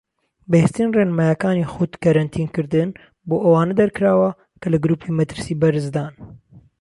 [0.49, 2.89] بەهێزترین ڕێنماییەکانی خود کەرەنتین کردن
[3.27, 4.29] بۆ ئەوانە دەرکراوە
[4.61, 6.13] کە لە گروپی مەترسی بەرزدان.